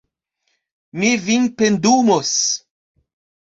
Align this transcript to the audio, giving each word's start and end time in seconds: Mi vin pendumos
Mi 0.99 1.11
vin 1.27 1.45
pendumos 1.61 2.33